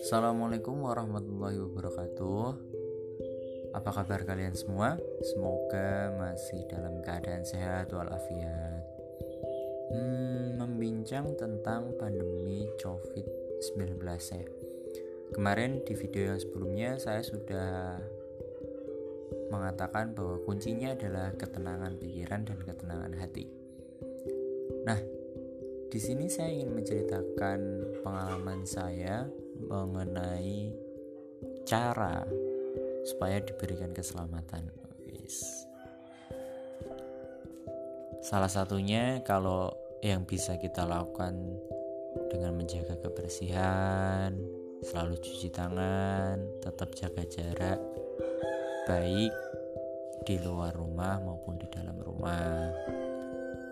[0.00, 2.56] Assalamualaikum warahmatullahi wabarakatuh
[3.76, 4.96] Apa kabar kalian semua?
[5.20, 8.80] Semoga masih dalam keadaan sehat walafiat
[9.92, 14.00] hmm, Membincang tentang pandemi COVID-19
[14.40, 14.48] ya
[15.36, 18.00] Kemarin di video yang sebelumnya saya sudah
[19.52, 23.59] mengatakan bahwa kuncinya adalah ketenangan pikiran dan ketenangan hati.
[24.86, 25.00] Nah,
[25.90, 27.60] di sini saya ingin menceritakan
[28.04, 29.26] pengalaman saya
[29.58, 30.72] mengenai
[31.66, 32.24] cara
[33.04, 34.80] supaya diberikan keselamatan.
[38.20, 39.72] Salah satunya kalau
[40.04, 41.34] yang bisa kita lakukan
[42.28, 44.36] dengan menjaga kebersihan,
[44.84, 47.80] selalu cuci tangan, tetap jaga jarak,
[48.84, 49.32] baik
[50.28, 52.99] di luar rumah maupun di dalam rumah.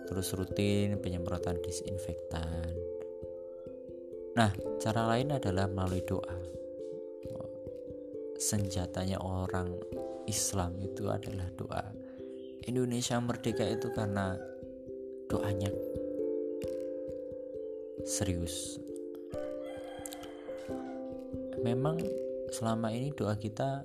[0.09, 2.73] Terus rutin penyemprotan disinfektan.
[4.33, 4.49] Nah,
[4.81, 6.39] cara lain adalah melalui doa.
[8.39, 9.75] Senjatanya orang
[10.25, 11.85] Islam itu adalah doa.
[12.65, 14.39] Indonesia merdeka itu karena
[15.29, 15.69] doanya
[18.09, 18.81] serius.
[21.61, 21.99] Memang
[22.55, 23.85] selama ini doa kita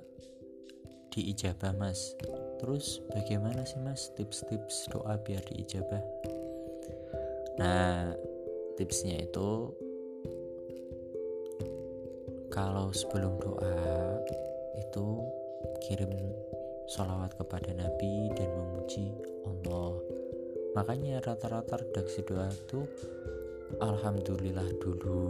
[1.14, 2.18] diijabah mas?
[2.58, 6.02] Terus bagaimana sih mas tips-tips doa biar diijabah?
[7.62, 8.10] Nah
[8.74, 9.70] tipsnya itu
[12.50, 13.78] kalau sebelum doa
[14.74, 15.06] itu
[15.86, 16.10] kirim
[16.90, 19.14] sholawat kepada Nabi dan memuji
[19.46, 19.94] Allah.
[20.74, 22.82] Makanya rata-rata redaksi doa itu
[23.78, 25.22] Alhamdulillah dulu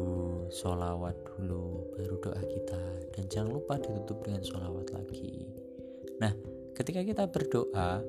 [0.48, 2.82] sholawat dulu baru doa kita.
[3.12, 5.53] Dan jangan lupa ditutup dengan sholawat lagi
[6.18, 6.32] nah
[6.74, 8.02] ketika kita berdoa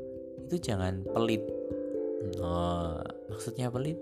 [0.45, 1.42] itu jangan pelit.
[2.42, 3.97] Oh, maksudnya pelit?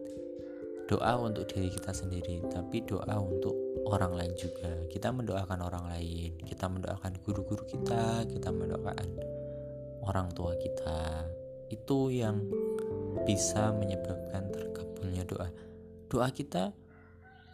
[0.87, 3.55] Doa untuk diri kita sendiri tapi doa untuk
[3.87, 4.71] orang lain juga.
[4.91, 9.07] Kita mendoakan orang lain kita mendoakan guru-guru kita kita mendoakan
[10.03, 11.27] orang tua kita.
[11.71, 12.43] Itu yang
[13.23, 15.47] bisa menyebabkan terkabulnya doa.
[16.11, 16.75] Doa kita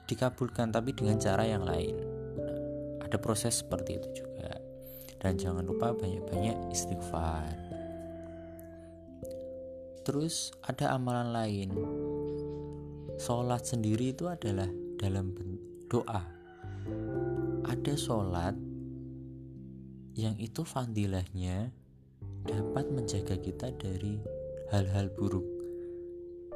[0.10, 1.96] dikabulkan tapi dengan cara yang lain.
[2.42, 2.58] Nah,
[3.06, 4.29] ada proses seperti itu juga
[5.20, 7.52] dan jangan lupa banyak-banyak istighfar
[10.08, 11.70] terus ada amalan lain
[13.20, 15.36] sholat sendiri itu adalah dalam
[15.92, 16.24] doa
[17.68, 18.56] ada sholat
[20.18, 21.72] yang itu fadilahnya
[22.44, 24.20] dapat menjaga kita dari
[24.72, 25.46] hal-hal buruk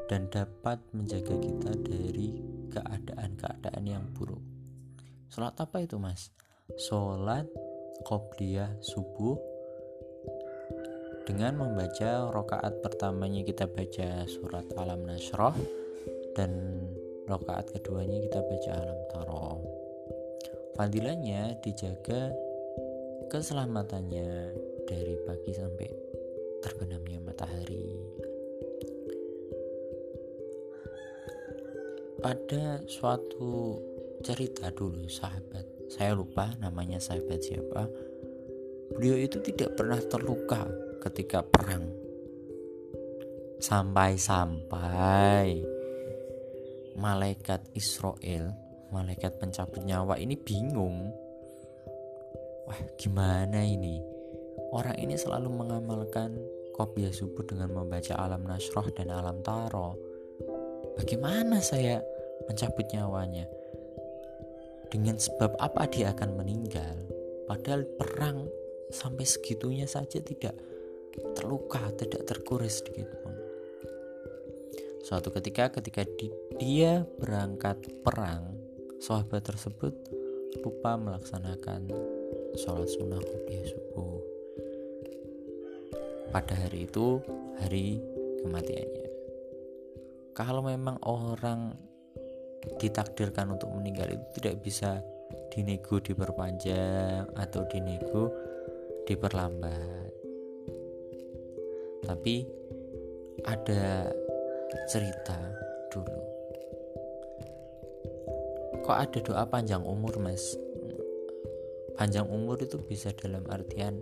[0.08, 4.42] dan dapat menjaga kita dari keadaan-keadaan yang buruk.
[5.32, 6.30] Sholat apa itu mas?
[6.76, 7.48] Sholat
[8.02, 9.38] qobliyah subuh
[11.30, 15.56] dengan membaca rokaat pertamanya kita baca surat alam nasroh
[16.34, 16.84] dan
[17.24, 19.64] Rokaat keduanya kita baca alam taro.
[20.76, 22.36] Fadilahnya dijaga
[23.32, 24.52] keselamatannya
[24.84, 25.88] dari pagi sampai
[26.60, 27.96] terbenamnya matahari.
[32.20, 33.80] Pada suatu
[34.20, 37.86] cerita dulu sahabat, saya lupa namanya sahabat siapa.
[38.98, 40.66] Beliau itu tidak pernah terluka
[41.06, 41.86] ketika perang.
[43.62, 45.62] Sampai-sampai
[46.98, 48.58] malaikat Israel,
[48.90, 51.14] malaikat pencabut nyawa ini bingung.
[52.66, 54.02] Wah, gimana ini?
[54.74, 56.34] Orang ini selalu mengamalkan
[56.74, 59.94] kopiah subuh dengan membaca alam nasroh dan alam taro.
[60.98, 62.02] Bagaimana saya
[62.50, 63.46] mencabut nyawanya?
[64.94, 66.94] Dengan sebab apa dia akan meninggal?
[67.50, 68.46] Padahal perang
[68.94, 70.54] sampai segitunya saja tidak
[71.34, 73.34] terluka, tidak terkuris sedikit pun.
[75.02, 76.30] Suatu ketika ketika di,
[76.62, 78.54] dia berangkat perang,
[79.02, 79.98] sahabat tersebut
[80.62, 81.90] lupa melaksanakan
[82.54, 84.22] sholat sunnah qobliyah subuh.
[86.30, 87.18] Pada hari itu
[87.58, 87.98] hari
[88.46, 89.10] kematiannya.
[90.38, 91.93] Kalau memang orang
[92.80, 95.04] ditakdirkan untuk meninggal itu tidak bisa
[95.52, 98.32] dinego diperpanjang atau dinego
[99.06, 100.12] diperlambat.
[102.04, 102.36] Tapi
[103.44, 104.12] ada
[104.88, 105.40] cerita
[105.92, 106.22] dulu.
[108.84, 110.60] Kok ada doa panjang umur mas?
[111.96, 114.02] Panjang umur itu bisa dalam artian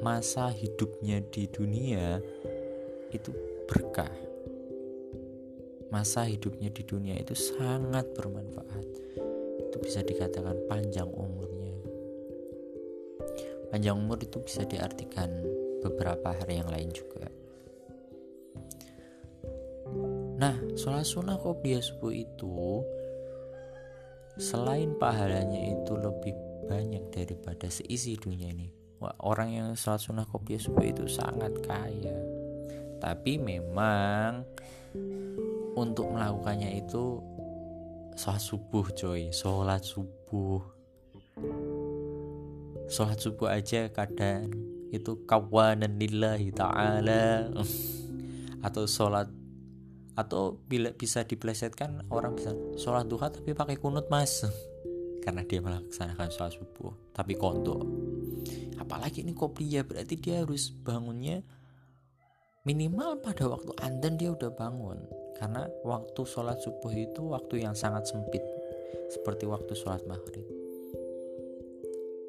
[0.00, 2.18] masa hidupnya di dunia
[3.14, 3.30] itu
[3.70, 4.10] berkah
[5.92, 8.86] masa hidupnya di dunia itu sangat bermanfaat.
[9.68, 11.76] Itu bisa dikatakan panjang umurnya.
[13.68, 15.28] Panjang umur itu bisa diartikan
[15.84, 17.28] beberapa hari yang lain juga.
[20.40, 22.80] Nah sholat sunnah qobliyah subuh itu
[24.40, 26.32] selain pahalanya itu lebih
[26.72, 28.72] banyak daripada seisi dunia ini.
[28.96, 32.16] Wah, orang yang sholat sunnah qobliyah subuh itu sangat kaya.
[32.96, 34.46] Tapi memang
[35.76, 37.20] untuk melakukannya itu
[38.16, 39.32] sholat subuh coy.
[39.32, 40.62] Sholat subuh.
[42.88, 44.52] Sholat subuh aja kadang
[44.92, 47.48] itu kawanan lillahi ta'ala.
[48.66, 49.28] Atau sholat
[50.12, 54.44] atau bila bisa diplesetkan orang bisa sholat duha tapi pakai kunut mas.
[55.24, 57.80] Karena dia melaksanakan sholat subuh tapi kondo
[58.82, 61.40] apalagi ini kopiah berarti dia harus bangunnya
[62.66, 64.98] minimal pada waktu andan dia udah bangun
[65.42, 68.46] karena waktu sholat subuh itu waktu yang sangat sempit
[69.10, 70.46] seperti waktu sholat maghrib.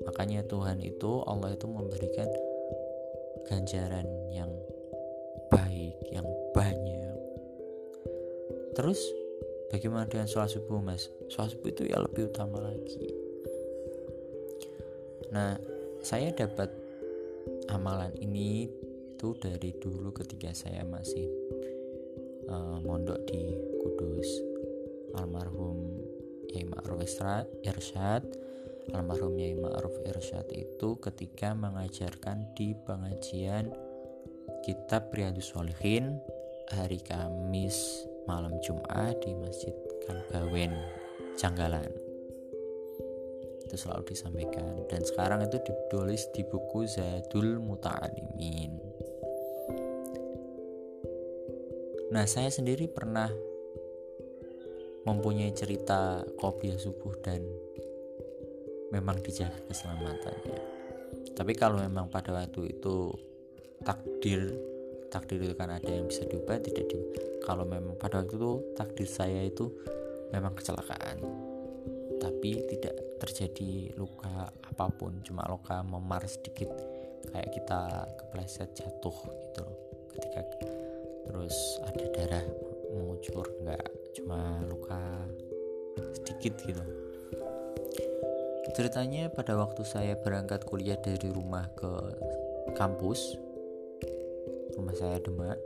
[0.02, 2.26] Makanya Tuhan itu Allah itu memberikan
[3.46, 4.50] ganjaran yang
[5.54, 6.26] baik yang
[6.58, 7.14] banyak.
[8.74, 8.98] Terus
[9.70, 11.06] bagaimana dengan sholat subuh mas?
[11.30, 13.14] Sholat subuh itu ya lebih utama lagi.
[15.30, 15.54] Nah
[16.02, 16.74] saya dapat
[17.70, 18.66] amalan ini
[19.14, 21.30] itu dari dulu ketika saya masih
[22.50, 24.30] uh, mondok di Kudus.
[25.14, 26.02] Almarhum
[26.52, 27.00] Yai Ma'ruf
[27.64, 28.24] Irsyad.
[28.92, 33.72] Almarhum Yai Ma'ruf Irsyad itu ketika mengajarkan di pengajian
[34.66, 36.20] kitab Riyadus Solihin
[36.72, 40.76] hari Kamis malam Jumat di Masjid Kalgawen
[41.40, 41.92] Janggalan.
[43.64, 44.84] Itu selalu disampaikan.
[44.92, 48.83] Dan sekarang itu ditulis di buku Zadul Muta'alimin
[52.14, 53.26] nah saya sendiri pernah
[55.04, 57.42] mempunyai cerita kopiah subuh dan
[58.94, 60.60] memang dijaga keselamatannya.
[61.34, 63.10] Tapi kalau memang pada waktu itu
[63.82, 64.54] takdir
[65.10, 66.98] takdir itu kan ada yang bisa diubah tidak di
[67.42, 69.74] kalau memang pada waktu itu takdir saya itu
[70.30, 71.18] memang kecelakaan.
[72.22, 76.70] Tapi tidak terjadi luka apa pun cuma luka memar sedikit
[77.34, 79.18] kayak kita kepleset jatuh
[79.50, 79.78] gitu loh.
[80.14, 80.42] Ketika
[81.28, 81.56] terus
[81.88, 82.46] ada darah
[82.94, 85.02] mengucur enggak cuma luka
[86.20, 86.84] sedikit gitu.
[88.74, 91.92] Ceritanya pada waktu saya berangkat kuliah dari rumah ke
[92.74, 93.38] kampus
[94.74, 95.62] rumah saya Demak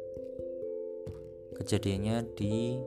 [1.56, 2.77] kejadiannya di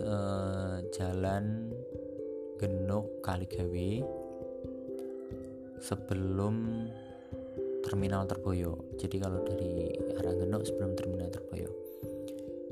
[0.00, 1.74] uh, jalan
[2.56, 3.90] Genuk Kaligawe
[5.82, 6.88] sebelum
[7.86, 11.70] terminal Terboyo jadi kalau dari arah Genuk sebelum terminal Terboyo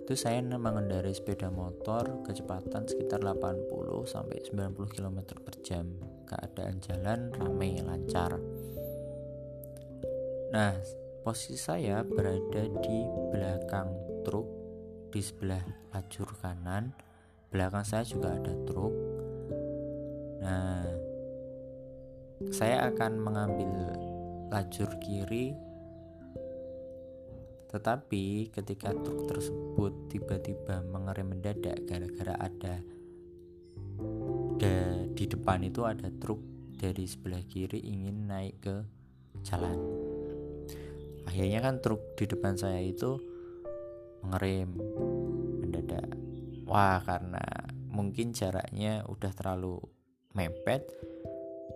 [0.03, 3.71] itu saya mengendarai sepeda motor kecepatan sekitar 80
[4.11, 5.87] sampai 90 km per jam
[6.27, 8.37] keadaan jalan ramai lancar
[10.51, 10.75] nah
[11.25, 12.99] Posisi saya berada di
[13.33, 13.89] belakang
[14.29, 14.45] truk
[15.09, 15.65] di sebelah
[15.97, 16.93] lajur kanan.
[17.49, 18.93] Belakang saya juga ada truk.
[20.45, 20.85] Nah,
[22.53, 23.73] saya akan mengambil
[24.55, 25.51] lajur kiri.
[27.75, 32.79] Tetapi ketika truk tersebut tiba-tiba mengerem mendadak gara-gara ada
[35.15, 36.39] di depan itu ada truk
[36.75, 38.77] dari sebelah kiri ingin naik ke
[39.47, 39.79] jalan.
[41.27, 43.19] Akhirnya kan truk di depan saya itu
[44.23, 44.75] mengerem
[45.65, 46.07] mendadak.
[46.67, 47.43] Wah karena
[47.91, 49.79] mungkin jaraknya udah terlalu
[50.35, 50.83] mepet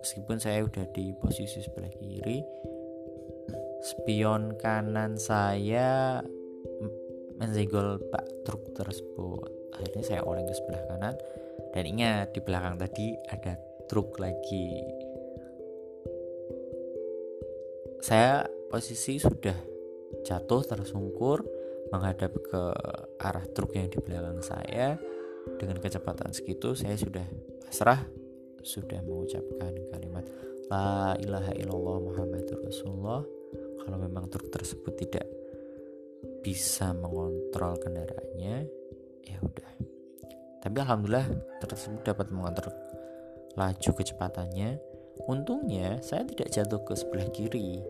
[0.03, 2.43] meskipun saya udah di posisi sebelah kiri
[3.79, 6.19] spion kanan saya
[7.39, 9.49] menzenggol bak truk tersebut.
[9.75, 11.15] Akhirnya saya oleng ke sebelah kanan.
[11.71, 13.55] Dan ingat di belakang tadi ada
[13.87, 14.83] truk lagi.
[18.03, 19.55] Saya posisi sudah
[20.27, 21.45] jatuh tersungkur
[21.89, 22.61] menghadap ke
[23.21, 24.99] arah truk yang di belakang saya.
[25.55, 27.25] Dengan kecepatan segitu saya sudah
[27.63, 28.03] pasrah
[28.59, 30.27] sudah mengucapkan kalimat
[30.67, 33.23] la ilaha illallah muhammadur rasulullah
[33.83, 35.25] kalau memang truk tersebut tidak
[36.43, 38.67] bisa mengontrol kendaraannya
[39.23, 39.71] ya udah.
[40.59, 41.27] Tapi alhamdulillah
[41.63, 42.71] tersebut dapat mengontrol
[43.55, 44.79] laju kecepatannya.
[45.27, 47.83] Untungnya saya tidak jatuh ke sebelah kiri.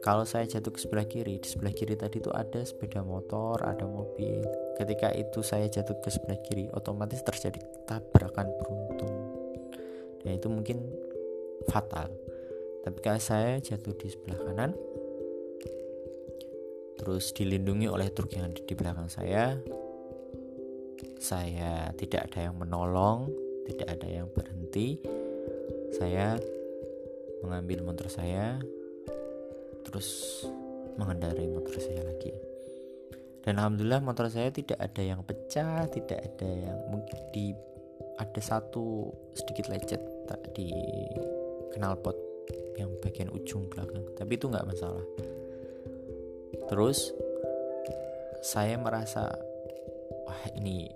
[0.00, 3.84] Kalau saya jatuh ke sebelah kiri di sebelah kiri tadi itu ada sepeda motor ada
[3.84, 4.40] mobil.
[4.80, 9.40] Ketika itu saya jatuh ke sebelah kiri otomatis terjadi tabrakan beruntun
[10.24, 10.78] dan itu mungkin
[11.68, 12.08] fatal
[12.98, 14.72] kalau saya jatuh di sebelah kanan
[16.98, 19.56] terus dilindungi oleh truk yang ada di belakang saya
[21.20, 23.30] saya tidak ada yang menolong
[23.70, 24.98] tidak ada yang berhenti.
[25.94, 26.38] Saya
[27.46, 28.58] mengambil motor saya
[29.86, 30.42] terus
[30.98, 32.34] mengendarai motor saya lagi.
[33.40, 37.56] Dan alhamdulillah motor saya tidak ada yang pecah tidak ada yang mungkin di
[38.20, 40.02] ada satu sedikit lecet
[40.52, 40.68] di
[41.72, 42.29] knalpot
[42.80, 44.04] yang bagian ujung belakang.
[44.16, 45.04] Tapi itu nggak masalah.
[46.70, 47.12] Terus
[48.40, 49.28] saya merasa
[50.24, 50.88] wah ini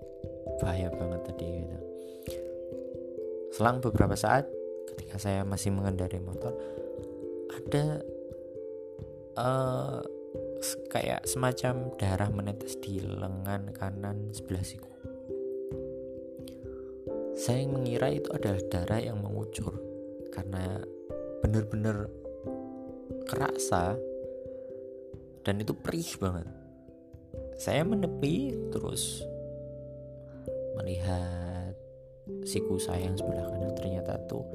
[0.62, 1.78] bahaya banget tadi gitu.
[3.54, 4.48] Selang beberapa saat
[4.94, 6.54] ketika saya masih mengendarai motor
[7.50, 8.02] ada
[9.38, 10.00] uh,
[10.88, 14.90] kayak semacam darah menetes di lengan kanan sebelah siku.
[17.34, 19.74] Saya mengira itu adalah darah yang mengucur
[20.30, 20.80] karena
[21.44, 22.08] benar-benar
[23.28, 24.00] kerasa
[25.44, 26.48] dan itu perih banget.
[27.60, 29.20] Saya menepi terus
[30.80, 31.76] melihat
[32.48, 34.48] siku saya yang sebelah kanan ternyata tuh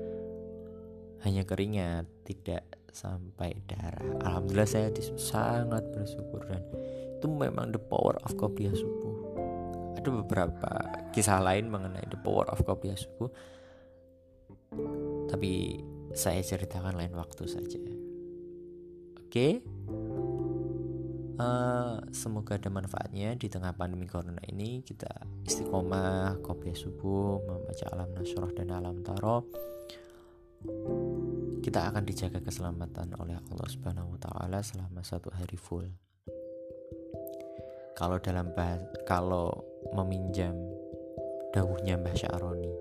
[1.22, 4.17] hanya keringat, tidak sampai darah.
[4.25, 6.65] Alhamdulillah saya sangat bersyukur dan
[7.22, 9.13] itu memang the power of kopiah subuh.
[10.00, 10.72] Ada beberapa
[11.13, 13.29] kisah lain mengenai the power of kopiah subuh.
[15.29, 17.80] Tapi saya ceritakan lain waktu saja.
[19.20, 19.30] Oke.
[19.30, 19.51] Okay?
[21.39, 25.08] Uh, eh, semoga ada manfaatnya di tengah pandemi corona ini kita
[25.48, 29.48] istiqomah kopiah subuh membaca alam nasroh dan alam taro
[31.63, 35.88] kita akan dijaga keselamatan oleh Allah Subhanahu wa taala selama satu hari full.
[37.96, 39.51] Kalau dalam bahas, kalau
[39.92, 40.56] meminjam
[41.51, 42.72] dawuhnya Mbah Syaroni,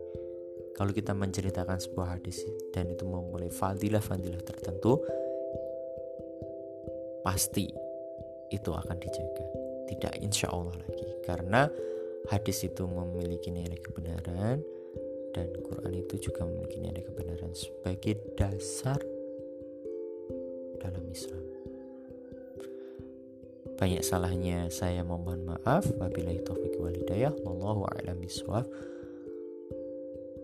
[0.79, 5.03] kalau kita menceritakan sebuah hadis dan itu memulai fadilah-fadilah tertentu,
[7.27, 7.67] pasti
[8.55, 9.45] itu akan dijaga.
[9.91, 11.67] Tidak insya Allah lagi, karena
[12.31, 14.63] hadis itu memiliki nilai kebenaran,
[15.35, 19.03] dan Quran itu juga memiliki nilai kebenaran sebagai dasar
[20.79, 21.43] dalam Islam.
[23.79, 25.87] Banyak salahnya saya mohon maaf.
[25.87, 27.31] Wabillahi taufiq walidayah.
[27.47, 28.67] Wallahu a'lam bishawab.